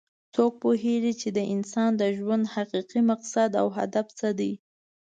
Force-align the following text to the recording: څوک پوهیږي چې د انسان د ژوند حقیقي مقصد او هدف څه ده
څوک 0.35 0.51
پوهیږي 0.63 1.13
چې 1.21 1.29
د 1.37 1.39
انسان 1.53 1.89
د 1.97 2.03
ژوند 2.17 2.43
حقیقي 2.55 3.01
مقصد 3.11 3.49
او 3.61 3.67
هدف 3.77 4.07
څه 4.19 4.29
ده 4.39 4.51